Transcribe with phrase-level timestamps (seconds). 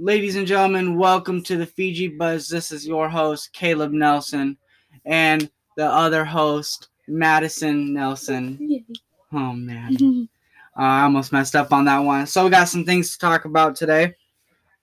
[0.00, 2.48] Ladies and gentlemen, welcome to the Fiji Buzz.
[2.48, 4.56] This is your host, Kaleb Nelson,
[5.04, 8.84] and the other host, Madison Nelson.
[9.32, 10.28] Oh, man.
[10.76, 12.24] Uh, I almost messed up on that one.
[12.24, 14.14] So, we got some things to talk about today.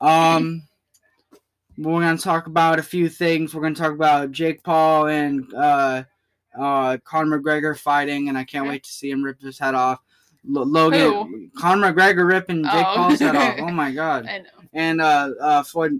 [0.02, 0.62] Um,
[1.78, 3.56] we're going to talk about a few things.
[3.56, 6.04] We're going to talk about Jake Paul and uh,
[6.60, 10.00] uh, Conor McGregor fighting, and I can't wait to see him rip his head off.
[10.54, 11.50] L- Logan, Who?
[11.58, 12.94] Conor McGregor ripping Jake Oh.
[12.96, 13.56] Paul's head off.
[13.60, 14.28] Oh my god!
[14.28, 14.50] I know.
[14.76, 16.00] And uh, uh, Floyd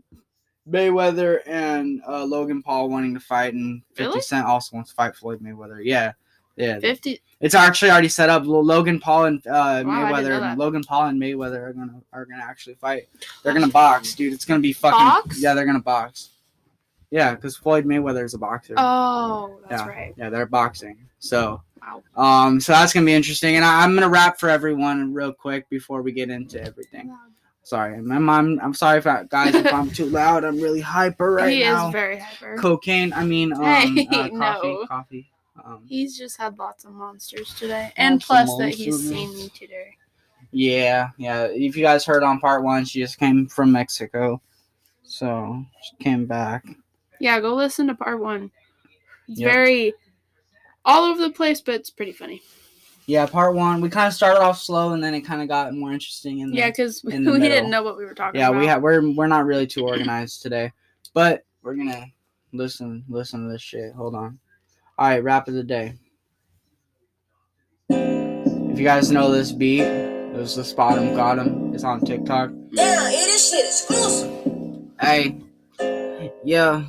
[0.70, 4.22] Mayweather and uh, Logan Paul wanting to fight, and Fifty Really?
[4.22, 5.80] Cent also wants to fight Floyd Mayweather.
[5.84, 6.12] Yeah,
[6.56, 6.80] yeah.
[6.80, 7.22] 50.
[7.42, 8.44] It's actually already set up.
[8.46, 10.58] Logan Paul and uh, I Mayweather.
[10.58, 13.08] Logan Paul and Mayweather are gonna are gonna actually fight.
[13.44, 14.34] They're gonna box, dude.
[14.34, 14.98] It's gonna be fucking.
[14.98, 15.42] Box?
[15.42, 16.30] Yeah, they're gonna box.
[17.12, 18.74] Yeah, because Floyd Mayweather is a boxer.
[18.78, 20.14] Oh, that's yeah, right.
[20.18, 20.98] yeah, they're boxing.
[21.20, 22.04] So, Wow.
[22.16, 23.56] um, so that's gonna be interesting.
[23.58, 27.16] And I, I'm gonna rap for everyone real quick before we get into everything.
[27.66, 28.60] Sorry, my mom.
[28.62, 30.44] I'm sorry if I, guys if I'm too loud.
[30.44, 31.82] I'm really hyper right he now.
[31.82, 32.58] He is very hyper.
[32.58, 33.12] Cocaine.
[33.12, 34.68] I mean, um, Hey, uh, coffee.
[34.68, 34.86] no.
[34.86, 35.32] Coffee.
[35.66, 39.96] Um, He's just had lots of monsters today, and plus that he's seen me today.
[40.52, 41.46] yeah, yeah.
[41.46, 44.40] If you guys heard on part one, she just came from Mexico,
[45.04, 46.68] so she came back.
[47.20, 48.52] Yeah, go listen to part one.
[49.28, 49.52] It's Yep.
[49.52, 49.94] very
[50.84, 52.44] all over the place, but it's pretty funny.
[53.08, 53.82] Yeah, part one.
[53.82, 56.40] We kind of started off slow, and then it kind of got more interesting.
[56.40, 58.60] In the, Yeah, because we in didn't know what we were talking yeah about.
[58.60, 60.72] we have we're we're not really too organized today
[61.14, 62.06] but we're gonna
[62.52, 64.40] listen listen to this shit hold on
[64.98, 65.94] all right rap of the day
[67.90, 72.02] if you guys know this beat it was the spot him got him it's on
[72.02, 74.92] tiktok Damn, hey, this shit exclusive.
[75.00, 75.38] hey
[76.44, 76.84] yeah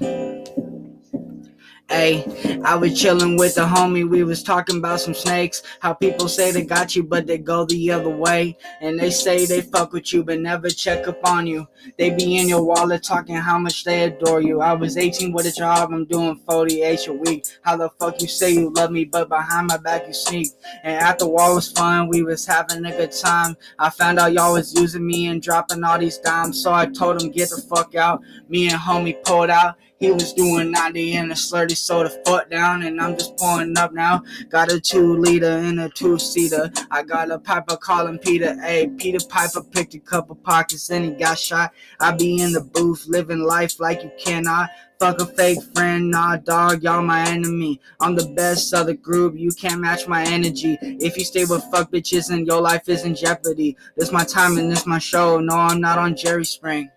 [1.89, 4.09] Hey, I was chilling with the homie.
[4.09, 5.62] We was talking about some snakes.
[5.79, 8.59] How people say they got you, but they go the other way.
[8.81, 11.69] And they say they fuck with you, but never check up on you.
[11.97, 14.61] They be in your wallet talking how much they adore you.
[14.61, 17.47] I was 18 with a job, I'm doing 48 a week.
[17.62, 20.48] How the fuck you say you love me, but behind my back you sneak?
[20.83, 23.57] And after all was fun, we was having a good time.
[23.79, 27.23] I found out y'all was using me and dropping all these dimes, so I told
[27.23, 28.23] him get the fuck out.
[28.48, 29.77] Me and homie pulled out.
[29.98, 33.92] He was doing 90 in a slurdy the fuck down, and I'm just pulling up
[33.92, 34.23] now.
[34.51, 36.70] Got a two liter and a two seater.
[36.90, 38.61] I got a piper calling Peter.
[38.61, 41.73] Hey, Peter Piper picked a couple pockets, then he got shot.
[41.98, 44.68] I be in the booth living life like you cannot.
[44.98, 47.80] Fuck a fake friend, nah, dog, y'all my enemy.
[48.01, 50.79] I'm the best of the group, you can't match my energy.
[50.80, 54.56] If you stay with fuck bitches and your life is in jeopardy, this my time
[54.56, 55.39] and this my show.
[55.39, 56.90] No, I'm not on Jerry Spring.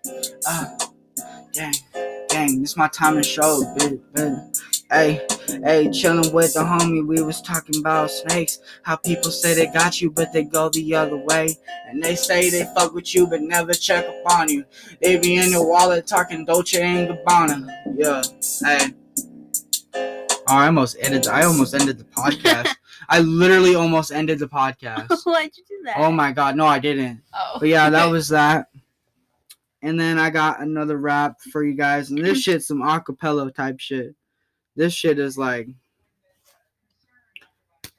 [0.46, 0.78] Uh,
[1.52, 1.74] dang,
[2.30, 4.62] dang, this my time and show, bitch, bitch.
[4.90, 8.58] Hey, hey, chillin' with the homie, we was talking about snakes.
[8.82, 11.54] How people say they got you, but they go the other way.
[11.88, 14.64] And they say they fuck with you, but never check up on you.
[15.00, 17.68] They be in your wallet talking Dolce and Gabbana.
[17.94, 18.22] Yeah,
[18.64, 18.94] hey.
[19.94, 21.28] Oh, I almost ended.
[21.28, 22.74] I almost ended the podcast.
[23.08, 25.08] I literally almost ended the podcast.
[25.24, 25.96] Why'd you do that?
[25.98, 27.22] Oh my god, no, I didn't.
[27.34, 27.58] Oh.
[27.60, 28.69] But yeah, that was that.
[29.82, 33.80] And then I got another rap for you guys, and this shit's some acapella type
[33.80, 34.14] shit.
[34.76, 35.68] This shit is like,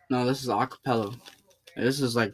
[0.10, 1.16] no, this is acapella.
[1.76, 2.34] This is like,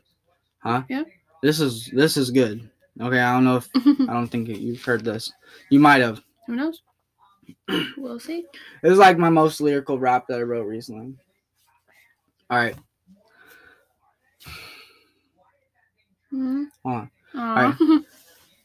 [0.60, 0.84] huh?
[0.90, 1.04] Yeah.
[1.44, 2.70] This is this is good.
[3.00, 3.70] Okay, I don't know if
[4.10, 5.32] I don't think you've heard this.
[5.70, 6.22] You might have.
[6.48, 6.82] Who knows?
[7.98, 8.44] we'll see.
[8.84, 11.14] It was like my most lyrical rap that I wrote recently.
[12.50, 12.76] All right,
[16.34, 16.64] Mm-hmm.
[16.84, 17.12] hold on.
[17.36, 17.78] Aw.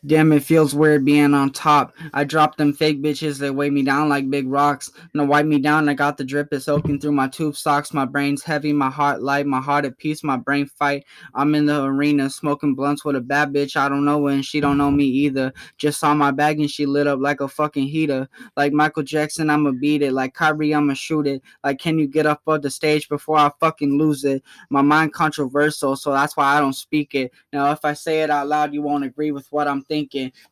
[0.04, 1.94] Damn, it feels weird being on top.
[2.12, 4.90] I dropped them fake bitches that weigh me down like big rocks.
[5.14, 7.94] And wipe me down, I got the drip is soaking through my tube socks.
[7.94, 11.04] My brain's heavy, my heart light, my heart at peace, my brain fight.
[11.34, 14.58] I'm in the arena smoking blunts with a bad bitch I don't know and she
[14.58, 15.52] don't know me either.
[15.78, 18.28] Just saw my bag and she lit up like a fucking heater.
[18.56, 20.12] Like Michael Jackson, I'ma beat it.
[20.12, 21.42] Like Kyrie, I'ma shoot it.
[21.62, 24.42] Like, can you get up off the stage before I fucking lose it?
[24.68, 27.30] My mind controversial, so that's why I don't speak it.
[27.52, 29.91] Now, if I say it out loud, you won't agree with what I'm thinking.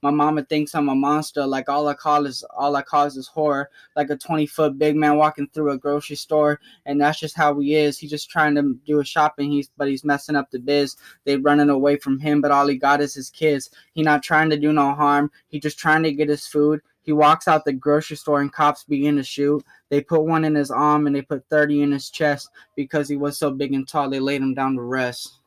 [0.03, 1.47] My mama thinks I'm a monster.
[1.47, 3.71] Like all I call is all I cause is horror.
[3.97, 7.59] Like a 20 foot big man walking through a grocery store, and that's just how
[7.59, 7.98] he is.
[7.98, 9.51] He's just trying to do a shopping.
[9.51, 10.97] He's but he's messing up the biz.
[11.25, 13.71] They running away from him, but all he got is his kids.
[13.95, 15.31] He not trying to do no harm.
[15.48, 16.81] He just trying to get his food.
[17.03, 19.65] He walks out the grocery store and cops begin to shoot.
[19.89, 23.16] They put one in his arm and they put 30 in his chest because he
[23.16, 24.10] was so big and tall.
[24.10, 25.41] They laid him down to rest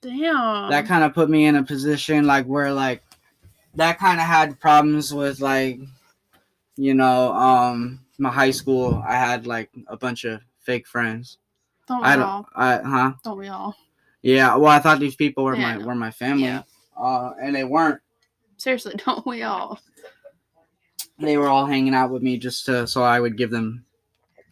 [0.00, 0.70] Damn.
[0.70, 3.02] that kind of put me in a position like where like
[3.74, 5.78] that kind of had problems with like
[6.76, 11.38] you know um my high school i had like a bunch of fake friends
[11.86, 12.22] don't we i all?
[12.42, 13.74] don't i huh Don't we all?
[14.22, 16.62] yeah well i thought these people were Yeah, my were my family Yeah.
[17.00, 18.00] uh and they weren't
[18.56, 19.78] Seriously, don't we all?
[21.20, 23.84] they were all hanging out with me just to so I would give them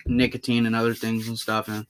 [0.06, 1.86] nicotine and other things and stuff and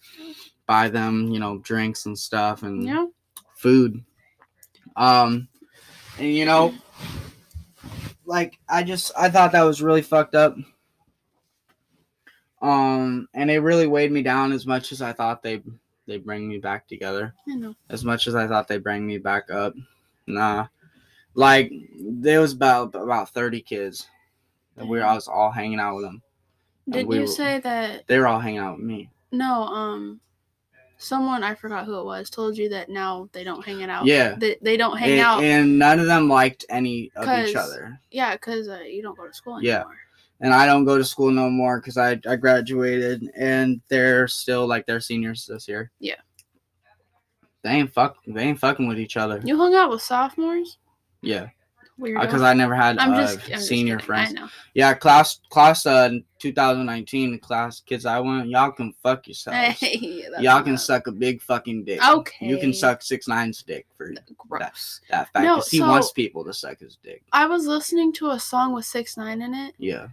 [0.66, 3.06] buy them, you know, drinks and stuff and Yeah.
[3.54, 4.02] food.
[4.96, 5.48] Um
[6.18, 6.74] and you know
[8.26, 10.56] like I just I thought that was really fucked up.
[12.62, 15.62] Um and it really weighed me down as much as I thought they
[16.06, 17.74] they bring me back together I know.
[17.90, 19.74] as much as I thought they bring me back up.
[20.26, 20.66] Nah,
[21.34, 21.70] like
[22.00, 24.08] there was about about thirty kids,
[24.76, 26.22] and we were, I was all hanging out with them.
[26.88, 28.06] Did we you were- say that?
[28.08, 29.10] They were all hanging out with me.
[29.32, 29.62] No.
[29.64, 30.20] Um,
[30.98, 34.06] someone I forgot who it was told you that now they don't hang it out.
[34.06, 34.34] Yeah.
[34.36, 35.42] They, they don't hang and, out.
[35.42, 37.98] and none of them liked any of each other.
[38.10, 39.64] yeah, because uh, you don't go to school anymore.
[39.64, 39.84] Yeah.
[40.40, 44.66] And I don't go to school no more because I I graduated, and they're still
[44.66, 45.90] like they're seniors this year.
[45.98, 46.16] Yeah.
[47.62, 48.18] They ain't fuck.
[48.26, 49.40] They ain't fucking with each other.
[49.42, 50.76] You hung out with sophomores.
[51.22, 51.48] Yeah.
[51.98, 54.06] Because I never had I'm uh, just just senior kidding.
[54.06, 54.40] friends.
[54.74, 59.82] Yeah, class class uh 2019 class kids I went y'all can fuck yourselves.
[60.40, 62.00] Y'all can suck a big fucking dick.
[62.06, 62.46] Okay.
[62.46, 65.00] You can suck six nine's dick for Gross.
[65.10, 65.44] that fact.
[65.44, 67.22] No, 'cause he so- wants people to suck his dick.
[67.32, 69.74] I was listening to a song with six nine in it.
[69.78, 70.08] Yeah.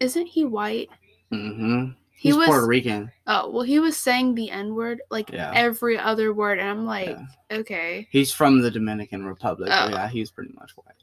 [0.00, 0.88] Isn't he white?
[1.32, 1.90] Mm-hmm.
[2.20, 2.48] He He's was.
[2.48, 3.10] Puerto Rican.
[3.26, 5.52] Oh well, he was saying the N word like Yeah.
[5.54, 7.08] every other word, and I'm like,
[7.50, 7.56] Yeah.
[7.60, 8.06] okay.
[8.10, 9.70] He's from the Dominican Republic.
[9.72, 9.88] Oh.
[9.88, 10.94] Yeah, he's pretty much white.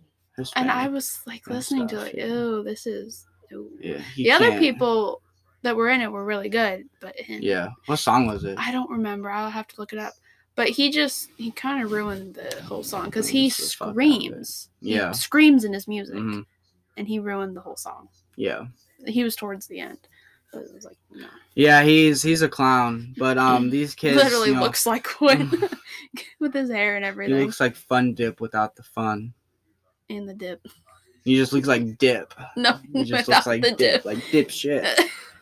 [0.55, 2.27] And I was like listening to like, yeah.
[2.27, 3.25] ew, this is.
[3.49, 3.71] Ew.
[3.81, 4.01] Yeah.
[4.15, 5.23] The other can't- people
[5.63, 7.69] that were in it were really good, but him, Yeah.
[7.87, 8.55] What song was it?
[8.59, 9.31] I don't remember.
[9.31, 10.13] I'll have to look it up.
[10.53, 13.87] But he just he kind of ruined the whole song because he Ruins the fuck
[13.87, 13.95] out of it.
[13.95, 14.69] screams.
[14.81, 15.11] He Yeah.
[15.13, 16.41] screams in his music, hmm
[16.95, 18.07] and he ruined the whole song.
[18.35, 18.65] Yeah.
[19.07, 19.99] He was towards the end.
[20.53, 21.27] Was like, no.
[21.55, 23.13] Yeah, he's he's a clown.
[23.17, 25.51] But um these kids Literally you know, looks like Quinn
[26.39, 27.35] with his hair and everything.
[27.35, 29.33] he looks like fun dip without the fun.
[30.09, 30.65] and the dip.
[31.25, 32.33] He just looks like dip.
[32.55, 34.05] No, He just looks like the dip, dip.
[34.05, 34.87] like dip shit.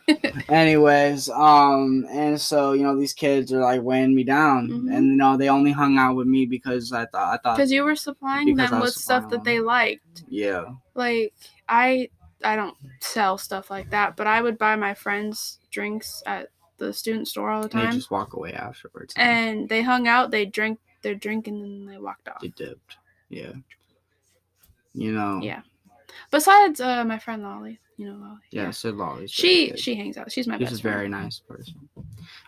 [0.48, 4.96] Anyways, um, and so you know these kids are like weighing me down, Mhm.
[4.96, 7.72] and you know they only hung out with me because I thought I thought Because
[7.72, 10.24] you were supplying them with stuff supplying that they liked.
[10.28, 10.64] yeah
[10.94, 11.32] Like
[11.68, 12.08] I,
[12.46, 16.48] I don't sell stuff like that, but I would buy my friends drinks at
[16.78, 17.86] the student store all the time.
[17.90, 19.14] they just walk away afterwards.
[19.16, 20.30] and they hung out.
[20.30, 22.40] They drank their drink, and then they walked off.
[22.40, 22.96] they dipped,
[23.28, 23.52] yeah.
[24.94, 25.60] You know, Yeah.
[26.30, 28.40] Besides, uh, my friend Lolly, you know Lolly.
[28.50, 28.70] yeah.
[28.70, 29.26] Sid Lolly.
[29.26, 30.32] She very she hangs out.
[30.32, 31.10] She's my she's best a very friend.
[31.24, 31.88] nice person.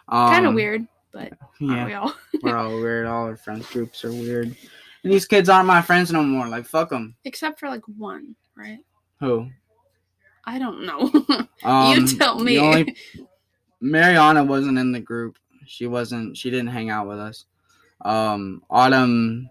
[0.08, 2.14] Um, Kind of weird, but Yeah, we all?
[2.42, 3.06] we're all weird.
[3.06, 4.56] All our friends groups are weird.
[5.04, 6.48] And these kids aren't my friends no more.
[6.48, 7.14] Like fuck them.
[7.24, 8.78] Except for like one, right?
[9.20, 9.48] Who?
[10.48, 11.46] I don't know.
[11.64, 12.58] Um, you tell me.
[12.58, 12.96] only-
[13.80, 15.36] Mariana wasn't in the group.
[15.66, 16.36] She wasn't.
[16.36, 17.46] She didn't hang out with us.
[18.02, 19.50] Um, Autumn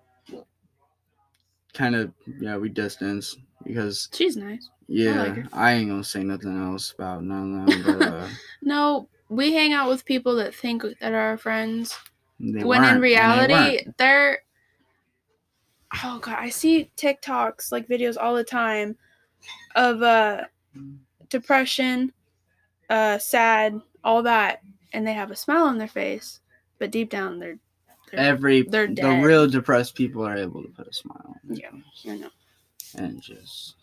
[1.73, 4.69] kind of yeah we distanced because She's nice.
[4.87, 5.45] yeah like.
[5.53, 7.99] I ain't gonna say nothing else about none of them.
[7.99, 8.27] But, uh,
[8.61, 11.93] No, we hang out with people that think that are our friends.
[12.39, 14.39] they when in and they reality, they're
[16.05, 18.95] oh god, I see TikToks like videos all the time
[19.75, 20.43] of uh
[21.29, 22.11] depression,
[22.89, 24.61] uh sad, all that,
[24.93, 26.39] and they have a smile on their face,
[26.79, 27.57] but deep down they're,
[28.11, 31.71] they're every they're the real depressed people are able to put a smile on Yeah.
[31.71, 32.29] face I know.
[32.95, 33.75] and just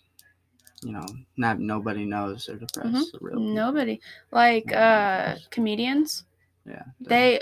[0.82, 1.04] you know
[1.36, 2.88] not nobody knows they're depressed.
[2.88, 3.12] Mhm.
[3.12, 3.54] The real people.
[3.54, 6.24] Nobody like uh comedians,
[6.66, 7.40] Yeah, they're- they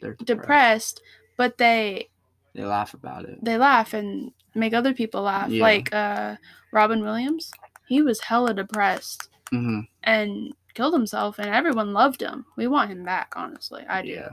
[0.00, 0.26] they're depressed.
[0.26, 1.02] depressed,
[1.36, 2.08] but they
[2.54, 3.38] They laugh about it.
[3.42, 5.50] they laugh and make other people laugh.
[5.50, 5.62] Yeah.
[5.62, 6.36] Like uh
[6.72, 7.50] Robin Williams,
[7.88, 12.44] he was hella depressed hmm and killed himself, and everyone loved him.
[12.56, 13.84] We want him back, honestly.
[13.88, 14.08] I do.
[14.08, 14.28] Yeah.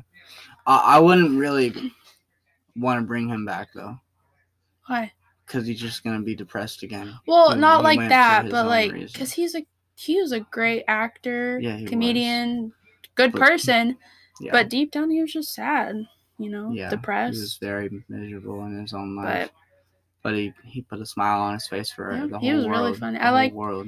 [0.67, 1.73] I, I wouldn't really
[2.75, 3.97] want to bring him back though,
[4.87, 5.11] Why?
[5.45, 7.13] because he's just gonna be depressed again.
[7.27, 11.77] Well, not like that, but like because he's a he was a great actor, Yeah,
[11.77, 11.89] he was.
[11.89, 12.73] comedian,
[13.15, 13.97] good But- person,
[14.41, 14.51] Yeah.
[14.51, 15.95] but deep down he was just sad.
[16.37, 17.35] You know, yeah, depressed.
[17.35, 19.51] He was very miserable in his own life, but
[20.25, 22.43] but, he he put a smile on his face for Yeah, the whole world.
[22.43, 22.79] he was world.
[22.81, 23.19] really funny.
[23.19, 23.87] I like world.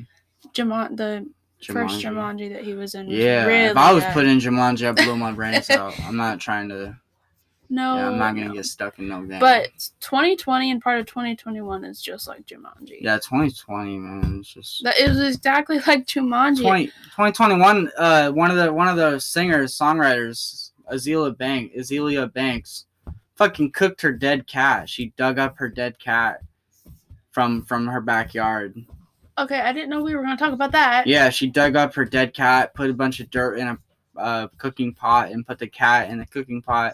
[0.53, 1.27] Juman, the
[1.65, 2.03] first Jumanji.
[2.03, 3.07] Jumanji that he was in.
[3.07, 5.99] Was Yeah, really if I was put in Jumanji, I blew my brains out.
[6.01, 6.95] I'm not trying to.
[7.69, 8.53] no, yeah, I'm not gonna no.
[8.53, 9.39] get stuck in no game.
[9.39, 12.97] But 2020 and part of 2021 is just like Jumanji.
[13.01, 14.83] yeah, 2020, man, it's just.
[14.83, 16.61] That it was exactly like Jumanji.
[16.61, 22.85] 20, 2021 uh one of the one of the singers songwriters Azealia Bank Azealia Banks
[23.37, 26.41] fucking cooked her dead cat she dug up her dead cat
[27.31, 28.75] from from her backyard
[29.39, 31.05] Okay, I didn't know we were gonna talk about that.
[31.05, 33.77] yeah she dug up her dead cat put a bunch of dirt in a
[34.17, 36.93] uh, cooking pot and put the cat in the cooking pot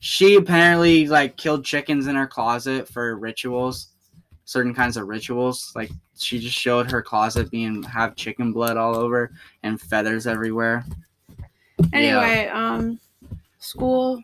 [0.00, 3.90] she apparently like killed chickens in her closet for rituals
[4.48, 5.72] certain kinds of rituals.
[5.76, 9.30] Like she just showed her closet being have chicken blood all over
[9.62, 10.86] and feathers everywhere.
[11.92, 12.98] Anyway, um,
[13.58, 14.22] school.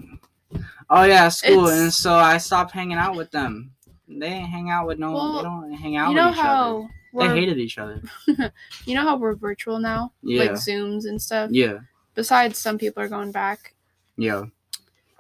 [0.91, 3.73] Oh yeah, school, It's- and so I stopped hanging out with them.
[4.09, 5.13] They ain't hang out with no.
[5.13, 6.49] Well, they don't hang out You know with each other.
[6.49, 8.03] how They hated each other.
[8.85, 10.43] you know how we're virtual now, Yeah.
[10.43, 11.51] like Zooms and stuff.
[11.53, 11.79] Yeah,
[12.15, 13.75] Besides, some people are going back.
[14.17, 14.45] yeah.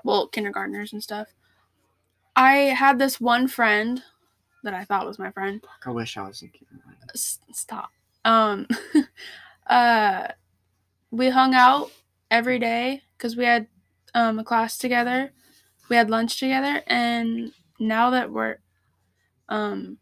[0.04, 1.28] well, kindergartners and stuff.
[2.36, 4.02] I had this one friend
[4.64, 5.64] that I thought was my friend.
[5.86, 6.98] I wish I was in kindergarten.
[7.14, 7.90] S- stop.
[8.24, 8.66] Um,
[9.66, 10.28] uh,
[11.10, 11.90] we hung out
[12.30, 13.66] every day because we had
[14.14, 15.32] um, a class together.
[15.88, 18.56] We had lunch together, and now that we're,
[19.48, 19.98] um,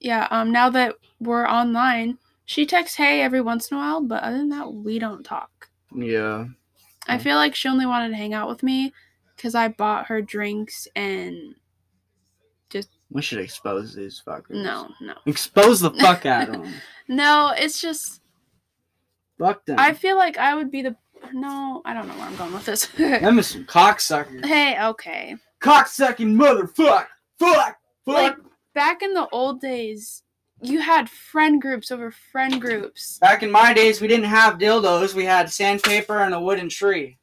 [0.00, 4.22] yeah, um, now that we're online, she texts hey every once in a while, but
[4.22, 5.68] other than that, we don't talk.
[5.94, 6.46] Yeah.
[7.06, 8.92] I feel like she only wanted to hang out with me
[9.36, 11.54] because I bought her drinks and
[12.70, 14.62] just We should expose these fuckers.
[14.62, 16.72] no, no, Expose the fuck out of them.
[17.08, 17.52] no.
[17.56, 18.20] It's just
[19.38, 19.78] Fuck them.
[19.78, 20.96] I feel like I would be the
[21.32, 21.82] no.
[21.84, 22.88] I don't know where I'm going with this.
[22.98, 24.44] Is some cocksuckers.
[24.44, 25.36] hey, okay.
[25.60, 27.06] Cocksucking motherfuck.
[27.38, 27.76] Fuck.
[28.04, 28.06] Fuck.
[28.06, 28.36] Like
[28.74, 30.22] back in the old days,
[30.60, 33.18] you had friend groups over friend groups.
[33.18, 35.14] Back in my days, we didn't have dildos.
[35.14, 37.18] We had sandpaper and a wooden tree.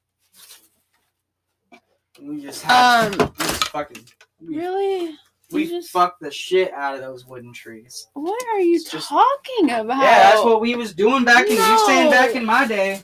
[2.22, 3.14] We just had.
[3.20, 4.06] Um, we just fucking.
[4.40, 5.16] We, really?
[5.52, 8.08] we just- fucked the shit out of those wooden trees.
[8.14, 10.02] What are you It's just- talking about?
[10.02, 11.58] Yeah, that's what we was doing back in.
[11.58, 13.02] You saying back in my day?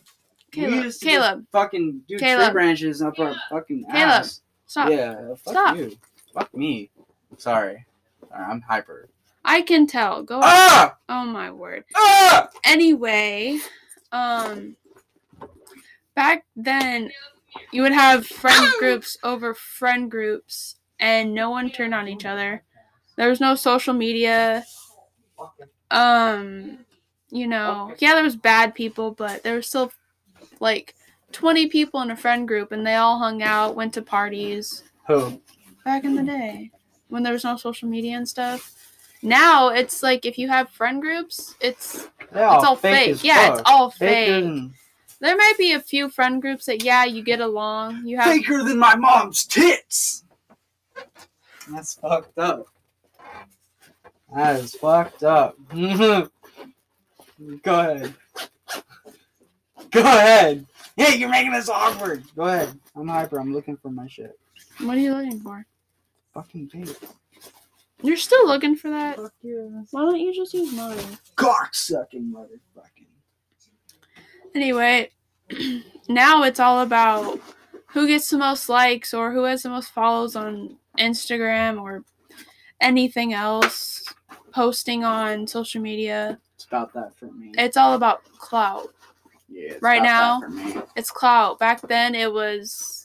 [0.55, 0.83] We Kaleb.
[0.83, 2.51] used to Kaleb, just fucking do tree Kaleb.
[2.53, 3.95] branches up our fucking Kaleb.
[3.95, 4.41] ass.
[4.65, 4.89] stop.
[4.89, 5.77] Yeah, fuck Stop.
[5.77, 5.97] you.
[6.33, 6.89] Fuck me.
[7.37, 7.85] Sorry.
[8.29, 9.09] Sorry, I'm hyper.
[9.43, 10.23] I can tell.
[10.23, 10.39] Go.
[10.43, 10.95] Ah!
[11.09, 11.83] Oh my word.
[11.95, 12.47] Ah!
[12.63, 13.57] anyway,
[14.11, 14.75] um,
[16.15, 17.09] back then
[17.71, 22.63] you would have friend groups over friend groups, and no one turned on each other.
[23.17, 24.63] There was no social media.
[25.89, 26.79] Um,
[27.29, 29.91] you know, yeah, there was bad people, but there was still
[30.61, 30.95] like
[31.33, 35.41] twenty people in a friend group, and they all hung out, went to parties Who?
[35.83, 36.71] back in the day
[37.09, 38.73] when there was no social media and stuff.
[39.21, 43.09] Now it's like if you have friend groups, it's They're it's all fake.
[43.09, 43.59] as Yeah, fuck.
[43.59, 44.71] it's all fake.
[45.19, 48.05] There might be a few friend groups that yeah, you get along.
[48.05, 50.23] You have faker than my mom's tits.
[51.71, 52.65] That's fucked up.
[54.33, 55.55] That is fucked up.
[55.75, 56.29] Go
[57.65, 58.13] ahead.
[59.91, 60.65] Go ahead.
[60.95, 62.23] Hey, you're making this awkward.
[62.35, 62.79] Go ahead.
[62.95, 63.39] I'm hyper.
[63.39, 64.37] I'm looking for my shit.
[64.79, 65.65] What are you looking for?
[66.33, 66.89] Fucking tape.
[68.01, 69.17] You're still looking for that?
[69.17, 69.83] Fuck yeah.
[69.91, 70.97] Why don't you just use mine?
[71.35, 73.07] Cock sucking motherfucking.
[74.55, 75.11] Anyway,
[76.09, 77.39] now it's all about
[77.87, 82.03] who gets the most likes or who has the most follows on Instagram or
[82.79, 84.03] anything else,
[84.51, 86.39] posting on social media.
[86.55, 87.51] It's about that for me.
[87.57, 88.93] It's all about clout.
[89.51, 90.41] Yeah, right now-
[90.95, 91.59] It's clout.
[91.59, 92.97] Back then it was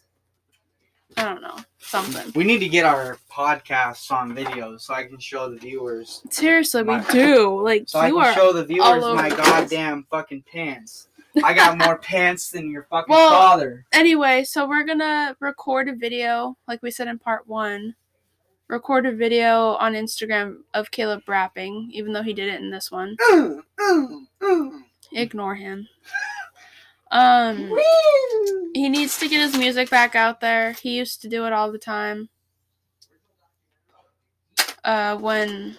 [1.19, 2.31] I don't know, something.
[2.35, 6.21] We need to get our podcasts on video so I can show the viewers.
[6.31, 7.59] Seriously, we do.
[7.63, 11.09] Like So I can are show the viewers my goddamn fucking pants.
[11.43, 13.87] I got more pants than your fucking Well- father.
[13.93, 17.95] anyway, so we're gonna record a video, like we said in part one.
[18.69, 22.91] Record a video on Instagram of Kaleb rapping, even though he did it in this
[22.91, 23.17] one.
[25.13, 25.89] Ignore him.
[27.11, 27.73] Um,
[28.75, 30.73] he needs to get his music back out there.
[30.73, 32.29] He used to do it all the time.
[34.85, 35.77] Uh, when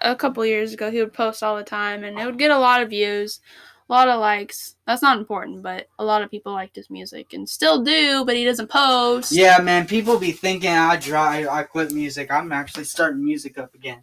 [0.00, 2.58] a couple years ago, he would post all the time, and it would get a
[2.58, 3.40] lot of views,
[3.88, 4.76] a lot of likes.
[4.86, 8.24] That's not important, but a lot of people liked his music and still do.
[8.24, 9.32] But he doesn't post.
[9.32, 9.86] Yeah, man.
[9.86, 11.46] People be thinking I dry.
[11.46, 12.30] I quit music.
[12.30, 14.02] I'm actually starting music up again.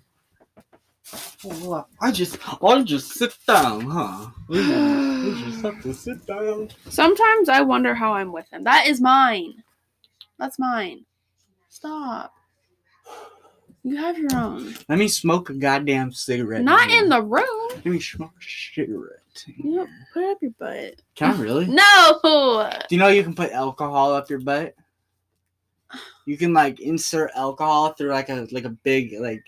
[2.02, 4.28] I just, I just sit down, huh?
[4.50, 6.70] We just, we just have to sit down.
[6.90, 8.64] Sometimes I wonder how I'm with him.
[8.64, 9.64] That is mine.
[10.38, 11.06] That's mine.
[11.70, 12.34] Stop.
[13.84, 14.76] You have your own.
[14.90, 16.64] Let me smoke a goddamn cigarette.
[16.64, 17.04] Not here.
[17.04, 17.70] in the room.
[17.70, 19.46] Let me smoke a cigarette.
[19.46, 20.96] You know, put it up your butt.
[21.16, 21.66] Can I really?
[22.24, 22.70] No.
[22.90, 24.76] Do you know you can put alcohol up your butt?
[26.26, 29.44] You can like insert alcohol through like a like a big like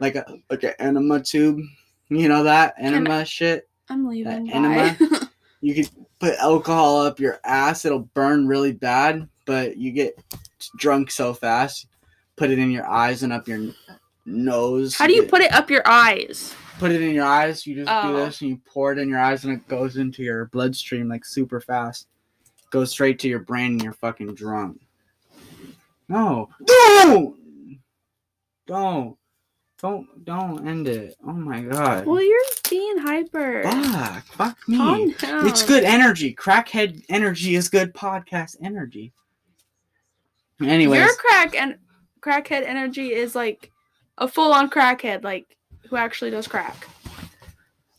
[0.00, 1.60] like a like an enema tube.
[2.08, 3.68] You know that enema shit.
[3.90, 4.46] I'm leaving.
[4.46, 5.26] That Bye.
[5.60, 5.86] You can
[6.20, 7.84] put alcohol up your ass.
[7.84, 10.16] It'll burn really bad, but you get
[10.76, 11.88] drunk so fast.
[12.36, 13.72] Put it in your eyes and up your
[14.24, 14.94] nose.
[14.94, 16.54] How do you get- put it up your eyes?
[16.78, 17.66] put it in your eyes?
[17.66, 18.08] You just Oh.
[18.12, 21.08] do this and you pour it in your eyes and it goes into your bloodstream
[21.08, 22.06] like super fast.
[22.70, 24.80] Goes straight to your brain and you're fucking drunk.
[26.08, 26.50] No.
[26.68, 27.34] No!
[28.68, 29.17] don't,
[29.80, 31.14] don't, don't end it.
[31.26, 32.06] Oh my god.
[32.06, 33.62] Well, you're being hyper.
[33.62, 34.76] Fuck, fuck me.
[34.76, 35.46] Calm down.
[35.46, 36.34] It's good energy.
[36.34, 39.12] Crackhead energy is good podcast energy.
[40.60, 41.76] Anyways, Your crack and
[42.20, 43.70] crackhead energy is like
[44.18, 45.56] a full on crackhead, like
[45.88, 46.88] who actually does crack.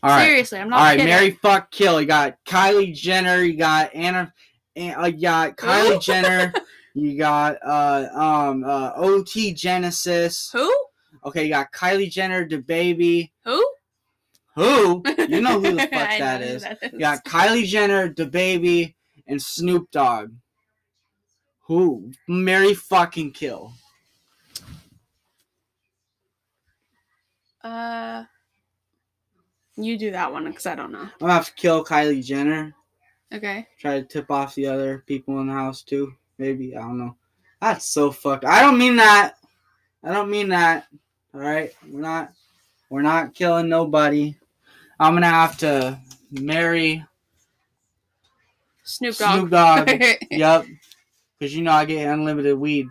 [0.02, 0.24] all right.
[0.26, 1.06] Seriously, I'm not All right, kidding.
[1.06, 2.00] Marry fuck kill.
[2.00, 3.42] You got Kylie Jenner.
[3.42, 4.32] You got Anna.
[4.76, 6.52] An- uh, you got Kylie Jenner.
[6.94, 10.50] You got uh um uh OT Genasis.
[10.52, 10.70] Who?
[11.24, 13.30] Okay, you got Kylie Jenner, DaBaby.
[13.44, 13.66] Who?
[14.56, 15.02] Who?
[15.28, 16.62] You know who the fuck that is.
[16.62, 16.92] that is.
[16.92, 18.94] You got Kylie Jenner, DaBaby,
[19.26, 20.32] and Snoop Dogg.
[21.66, 22.12] Who?
[22.26, 23.72] Marry fucking kill.
[27.62, 28.24] Uh,
[29.76, 31.00] you do that one because I don't know.
[31.00, 32.74] I'm gonna have to kill Kylie Jenner.
[33.32, 33.66] Okay.
[33.78, 36.14] Try to tip off the other people in the house too.
[36.38, 37.16] Maybe I don't know.
[37.60, 38.44] That's so fucked.
[38.44, 39.34] I don't mean that.
[40.02, 40.86] I don't mean that.
[41.32, 42.32] All right, we're not.
[42.88, 44.34] We're not killing nobody.
[44.98, 45.98] I'm gonna have to
[46.32, 47.04] marry
[48.82, 49.38] Snoop Dogg.
[49.38, 49.88] Snoop Dogg.
[50.30, 50.66] yep,
[51.38, 52.88] because you know I get unlimited weed.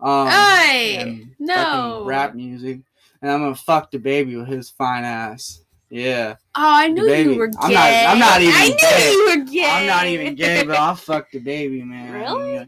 [0.00, 2.02] Um, Hey, no.
[2.04, 2.80] rap music,
[3.20, 5.60] and I'm gonna fuck DaBaby with his fine ass.
[5.90, 7.56] Yeah, Oh, I knew you were gay.
[7.60, 9.10] I'm not- I'm not even I knew gay.
[9.12, 9.68] you were gay.
[9.70, 12.12] I'm not even gay, but I'll fuck DaBaby, man.
[12.12, 12.54] Really?
[12.54, 12.64] Yeah.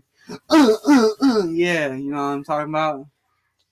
[0.51, 3.07] Uh, uh, uh, yeah, you know what I'm talking about.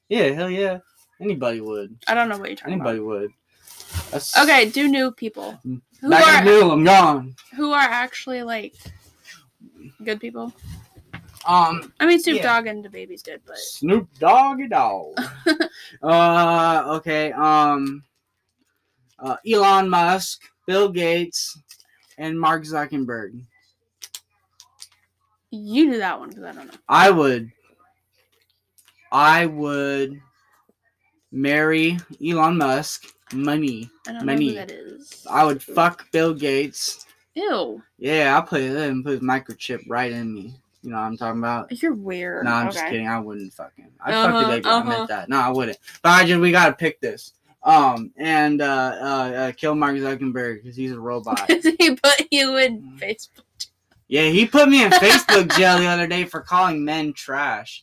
[0.09, 0.79] Yeah, hell yeah.
[1.23, 1.97] Anybody would.
[2.09, 3.31] I don't know what you're talking Anybody would.
[4.11, 4.37] That's.
[4.37, 5.59] Okay, do new people.
[5.63, 7.35] Who Back are middle, I'm gone.
[7.57, 8.75] who are actually like
[10.05, 10.53] good people?
[11.47, 12.43] Um, I mean, Snoop Yeah.
[12.43, 15.17] Dogg and DaBaby's good, but Snoop Doggy Dog.
[16.03, 17.33] uh, okay.
[17.33, 18.03] Um,
[19.19, 21.57] uh, Elon Musk, Bill Gates,
[22.19, 23.45] and Mark Zuckerberg.
[25.51, 26.79] you do that one because I don't know.
[26.89, 27.53] I would.
[29.13, 30.21] I would
[31.33, 33.07] marry Elon Musk.
[33.33, 33.89] Money.
[34.07, 34.55] I don't Money.
[34.55, 35.27] know who that is.
[35.31, 37.07] I would fuck Bill Gates.
[37.35, 40.55] Ew, Yeah, I'll put in, put his microchip right in me.
[40.83, 41.83] You know what I'm talking about?
[41.83, 42.45] you're weird.
[42.45, 42.75] No, I'm okay.
[42.75, 43.09] just kidding.
[43.09, 43.89] I wouldn't fuck him.
[44.05, 44.67] I'd fuck the Uh-huh, baby.
[44.67, 44.89] I uh-huh.
[44.89, 45.29] meant that.
[45.31, 45.79] No, I wouldn't.
[46.03, 47.33] But I just we gotta pick this.
[47.63, 48.65] Um and uh
[49.01, 49.05] uh,
[49.37, 51.49] uh kill Mark Zuckerberg because he's a robot.
[51.51, 52.99] he put you in Mm.
[52.99, 53.67] Facebook.
[54.09, 57.83] yeah, he put me in Facebook jail the other day for calling men trash.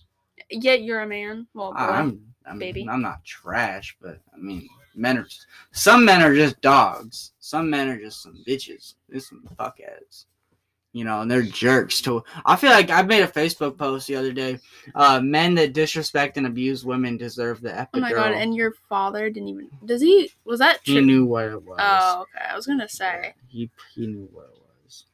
[0.51, 1.47] Yet you're a man.
[1.55, 1.79] Well, boy.
[1.79, 2.87] I'm, I'm baby.
[2.89, 5.27] I'm not trash, but I mean men are
[5.71, 7.31] some men are just dogs.
[7.39, 8.95] Some men are just some bitches.
[9.07, 10.25] They're some fuckheads.
[10.91, 12.23] You know, and they're jerks too.
[12.45, 14.57] I feel like I made a Facebook post the other day.
[14.95, 17.89] Uh, men that disrespect and abuse women deserve the epidural.
[17.93, 18.31] oh my god!
[18.31, 19.69] And your father didn't even.
[19.85, 20.31] Does he?
[20.45, 21.77] Was that he knew what it was.
[21.79, 22.43] Oh, okay.
[22.49, 23.35] I was gonna say.
[23.47, 25.05] He he knew what it was.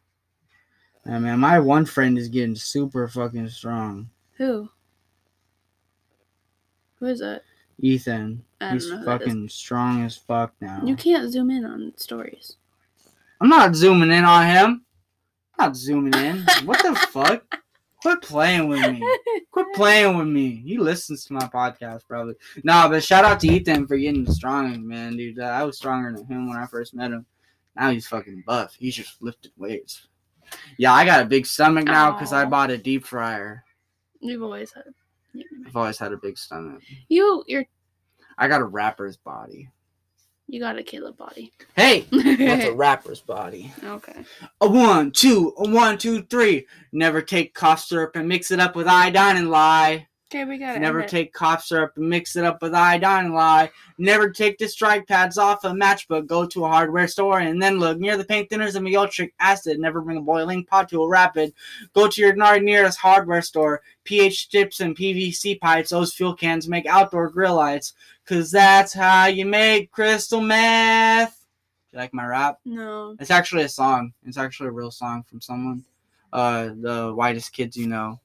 [1.05, 4.09] I mean, my one friend is getting super fucking strong.
[4.38, 4.69] Who?
[6.99, 7.43] Who is it?
[7.79, 8.43] Ethan.
[8.71, 9.27] He's know who that is.
[9.27, 10.81] fucking strong as fuck now.
[10.84, 12.58] You can't zoom in on stories.
[13.41, 14.86] I'm not zooming in on him.
[15.60, 16.45] I'm not zooming in.
[16.65, 17.43] What the fuck?
[18.01, 19.01] Quit playing with me.
[19.51, 20.62] Quit playing with me.
[20.63, 22.36] He listens to my podcast probably.
[22.63, 25.39] Nah, but shout out to Ethan for getting strong, man, dude.
[25.39, 27.25] I was stronger than him when I first met him.
[27.75, 28.75] Now he's fucking buff.
[28.77, 30.08] He's just lifted weights.
[30.77, 33.63] Yeah, I got a big stomach now because I bought a deep fryer.
[34.19, 34.84] You've always had.
[35.65, 36.82] I've always had a big stomach.
[37.10, 37.65] You, you're,
[38.38, 39.69] I got a rapper's body.
[40.48, 41.52] you got a Kaleb body.
[41.76, 43.74] Hey, what's a rapper's body?
[43.84, 44.24] okay.
[44.62, 46.67] A one, two, a one, two, three.
[46.91, 50.08] Never take cough syrup and mix it up with iodine and lye.
[50.31, 50.79] Okay, we got it.
[50.79, 53.69] Never take cough syrup and mix it up with iodine lye.
[53.99, 56.25] Never take the strike pads off a matchbook.
[56.25, 59.79] Go to a hardware store and then look near the paint thinners and ultric acid.
[59.79, 61.53] Never bring a boiling pot to a rapid.
[61.93, 63.81] Go to your nearest hardware store.
[64.03, 65.91] pH strips and PVC pipes.
[65.91, 67.93] Those fuel cans make outdoor grill lights.
[68.25, 71.45] Cause that's how you make crystal meth.
[71.91, 72.59] You like my rap?
[72.65, 73.15] No.
[73.19, 74.11] It's actually a song.
[74.25, 75.85] It's actually a real song from someone.
[76.33, 78.19] Uh, the whitest kids you know.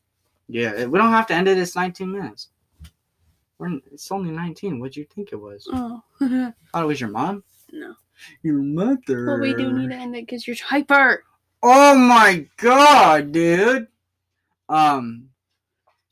[0.53, 1.59] Yeah, we don't have to end it.
[1.59, 2.49] It's 19 minutes.
[3.59, 4.81] We're, it's only 19.
[4.81, 5.69] What'd you think it was?
[5.73, 6.03] Oh.
[6.19, 7.45] Thought it was your mom.
[7.73, 7.95] no.
[8.43, 9.27] Your mother.
[9.27, 11.25] Well, we do need to end it because you're hyper.
[11.63, 13.87] Oh my god, dude.
[14.69, 15.31] Um,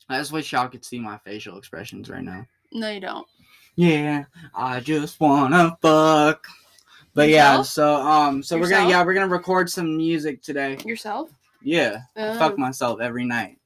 [0.09, 2.47] I just wish y'all could see my facial expressions right now.
[2.73, 3.27] No, you don't.
[3.75, 4.23] Yeah,
[4.55, 6.47] I just wanna fuck.
[7.13, 10.77] But yeah, so um, so we're gonna yeah we're gonna record some music today.
[10.83, 11.29] Yourself?
[11.61, 11.99] Yeah.
[12.17, 12.39] I Oh.
[12.39, 13.58] fuck myself every night.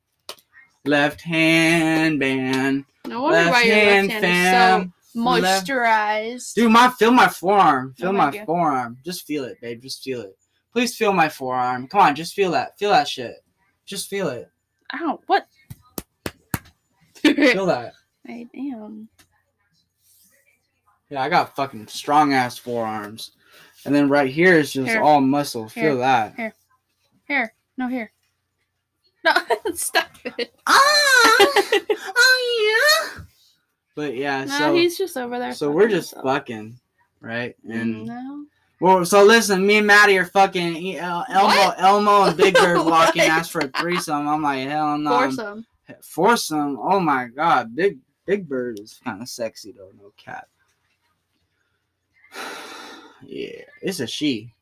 [0.86, 2.86] Left hand band.
[3.08, 4.94] No wonder Left why your hand left hand is fam.
[5.14, 6.54] so Left- moisturized.
[6.56, 7.94] Dude, my feel my forearm.
[7.98, 8.98] Feel Oh my my forearm.
[9.06, 9.82] Just feel it, babe.
[9.82, 10.38] Just feel it.
[10.72, 11.88] Please feel my forearm.
[11.88, 12.78] Come on, just feel that.
[12.80, 13.36] Feel that shit.
[13.86, 14.50] Just feel it.
[14.96, 15.48] Ow, what?
[17.16, 17.94] Feel that.
[18.28, 19.10] I am.
[21.10, 23.32] Yeah, I got fucking strong ass forearms.
[23.86, 25.02] And then right here is just Here.
[25.02, 25.68] all muscle.
[25.70, 25.96] Feel Here.
[25.98, 26.36] that.
[26.36, 26.54] Here.
[27.28, 27.54] Here.
[27.78, 28.13] No, here.
[29.66, 30.54] No, stop it.
[30.68, 30.74] Ah,
[32.16, 33.22] oh yeah.
[33.96, 35.54] But yeah, No, so he's just over there.
[35.54, 36.26] so we're just himself.
[36.26, 36.80] fucking,
[37.22, 37.56] right?
[37.70, 38.46] And no.
[38.82, 41.80] well, so listen, me and Maddie are fucking El- Elmo, What?
[41.80, 43.32] Elmo and Big Bird walking What?
[43.32, 44.28] asked for a threesome.
[44.28, 45.10] I'm like, hell no.
[45.12, 45.66] Foursome.
[46.02, 46.78] Foursome.
[46.82, 49.92] Oh my god, Big Big Bird is kind of sexy though.
[49.98, 50.48] No cap.
[53.26, 54.54] yeah, it's a she.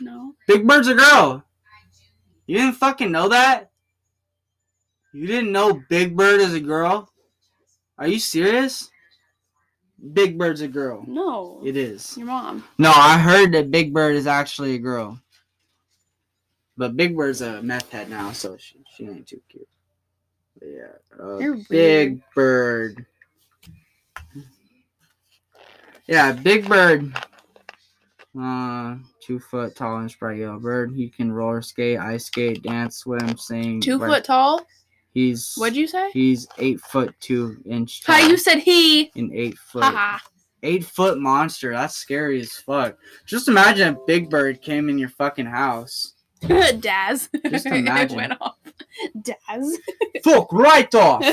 [0.00, 0.34] No.
[0.46, 1.44] Big Bird's a girl.
[2.46, 3.70] You didn't fucking know that?
[5.14, 7.08] You didn't know Big Bird is a girl?
[7.98, 8.90] Are you serious?
[10.12, 11.04] Big Bird's a girl.
[11.06, 11.60] No.
[11.64, 12.16] It is.
[12.16, 12.64] Your mom.
[12.78, 15.20] No, I heard that Big Bird is actually a girl.
[16.76, 19.68] But Big Bird's a meth head now, so she, she ain't too cute.
[20.58, 21.24] But yeah.
[21.24, 23.06] Uh, Big Bird.
[26.08, 27.16] Yeah, Big Bird.
[28.36, 30.92] Uh, two foot tall and sprite yellow bird.
[30.92, 33.80] He can roller skate, ice skate, dance, swim, sing.
[33.80, 34.66] Two foot tall.
[35.14, 36.10] He's What'd you say?
[36.12, 38.16] He's eight foot two inch tall.
[38.16, 39.10] Hi, you said he.
[39.16, 40.18] an eight foot Haha.
[40.64, 41.72] eight foot monster.
[41.72, 42.98] That's scary as fuck.
[43.24, 46.14] Just imagine if Big Bird came in your fucking house.
[46.80, 47.30] Daz.
[47.48, 48.16] Just imagine.
[48.16, 48.56] went off.
[49.22, 49.78] Daz.
[50.24, 51.24] Fuck right off.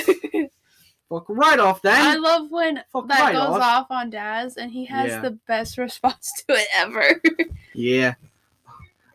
[1.10, 2.00] Fuck right off then.
[2.00, 3.62] I love when Fuck that right goes off.
[3.62, 3.88] off.
[3.90, 5.20] on Daz and he has Yeah.
[5.22, 7.22] the best response to it ever.
[7.74, 8.14] Yeah.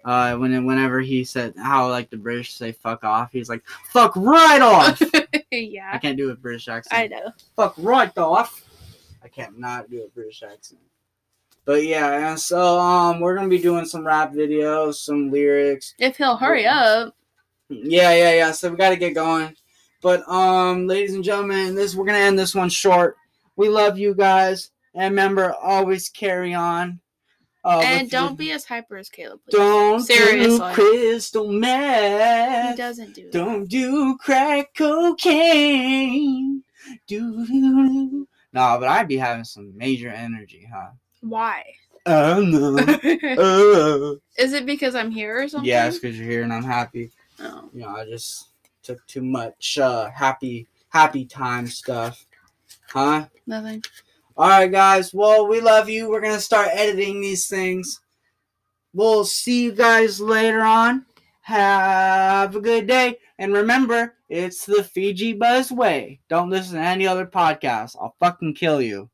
[0.06, 4.14] Uh, when whenever he said how like the British say fuck off, he's like fuck
[4.14, 5.02] right off.
[5.50, 5.90] yeah.
[5.92, 6.96] I can't do a British accent.
[6.96, 7.32] I know.
[7.56, 8.64] fuck right off.
[9.24, 10.80] I can't not do a British accent.
[11.64, 15.94] But yeah, and so um, we're gonna be doing some rap videos, some lyrics.
[15.98, 17.12] If he'll hurry up.
[17.68, 18.52] Yeah, yeah, yeah.
[18.52, 19.56] So we got to get going.
[20.00, 23.16] But um, ladies and gentlemen, this we're gonna end this one short.
[23.56, 27.00] We love you guys, and remember, always carry on.
[27.66, 29.52] Uh, and don't your- be as hyper as Kaleb, please.
[29.52, 30.58] don't Seriously.
[30.58, 32.70] do crystal meth.
[32.70, 33.28] He doesn't do.
[33.30, 36.62] Don't do crack cocaine.
[37.08, 38.28] Do do do.
[38.52, 40.90] No, but I'd be having some major energy, huh?
[41.20, 41.64] Why?
[42.06, 44.18] Oh no.
[44.38, 45.68] Is it because I'm here or something?
[45.68, 47.10] Yeah, it's because you're here and I'm happy.
[47.40, 47.68] Oh.
[47.74, 48.50] you know, I just
[48.84, 52.24] took too much uh happy happy time stuff.
[52.88, 53.26] Huh?
[53.46, 53.82] Nothing.
[54.38, 56.08] Alright guys, well we love you.
[56.10, 58.00] We're gonna start editing these things.
[58.92, 61.06] We'll see you guys later on.
[61.42, 63.18] Have a good day.
[63.38, 66.20] And remember, it's the Fiji Buzz way.
[66.28, 67.96] Don't listen to any other podcast.
[68.00, 69.08] I'll fucking kill you.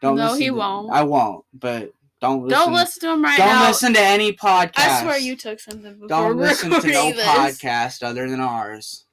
[0.00, 0.92] Don't No, listen he to- won't.
[0.92, 2.58] I won't, but don't listen.
[2.58, 3.58] Don't listen to him right now.
[3.60, 4.72] don't listen to any podcast.
[4.78, 7.26] I swear you took something before Don't listen to no this.
[7.26, 9.04] podcast other than ours.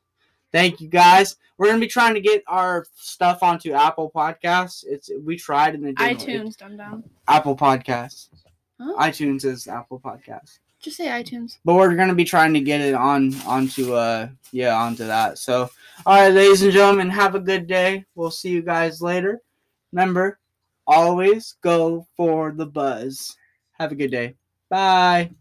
[0.51, 1.37] Thank you guys.
[1.57, 4.83] We're gonna be trying to get our stuff onto Apple Podcasts.
[4.87, 6.19] It's we tried and it didn't.
[6.19, 7.03] iTunes, dumb dumb.
[7.27, 8.29] Apple Podcasts.
[8.79, 8.93] Huh?
[8.97, 10.59] iTunes is Apple Podcasts.
[10.81, 11.59] Just say iTunes.
[11.63, 15.37] But we're gonna be trying to get it on onto uh yeah onto that.
[15.37, 15.69] So
[16.05, 18.05] all right, ladies and gentlemen, have a good day.
[18.15, 19.39] We'll see you guys later.
[19.91, 20.39] Remember,
[20.87, 23.37] always go for the buzz.
[23.73, 24.35] Have a good day.
[24.69, 25.31] Bye.